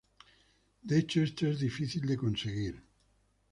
[0.83, 2.81] De hecho esto es difícil de conseguir.